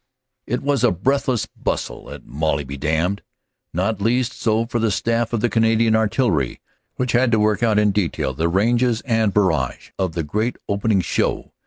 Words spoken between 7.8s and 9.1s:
detail the ranges